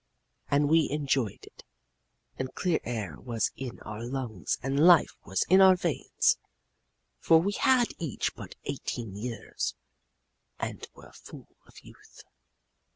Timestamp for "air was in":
2.83-3.79